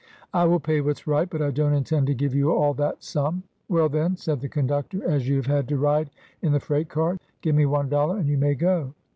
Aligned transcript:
"I 0.41 0.45
will 0.45 0.59
pay 0.59 0.81
what 0.81 0.97
's 0.97 1.05
right, 1.05 1.29
but 1.29 1.43
I 1.43 1.51
don 1.51 1.73
't 1.73 1.75
intend 1.75 2.07
to 2.07 2.15
give 2.15 2.33
you 2.33 2.51
all 2.51 2.73
that 2.73 3.03
sum." 3.03 3.43
"Well, 3.69 3.87
then," 3.87 4.17
said 4.17 4.39
the 4.39 4.49
conductor," 4.49 5.03
as 5.07 5.29
you 5.29 5.35
have 5.35 5.45
had 5.45 5.67
to 5.67 5.77
ride 5.77 6.09
in 6.41 6.53
the 6.53 6.59
freight 6.59 6.89
car, 6.89 7.17
give 7.41 7.53
me 7.53 7.67
one 7.67 7.87
dollar 7.87 8.17
and 8.17 8.27
you 8.27 8.39
may 8.39 8.55
go." 8.55 8.95